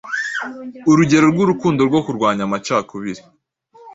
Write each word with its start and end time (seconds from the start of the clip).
urugero 0.91 1.25
rw’urukundo, 1.33 1.81
rwo 1.89 1.99
kurwanya 2.05 2.41
amacakubiri 2.47 3.21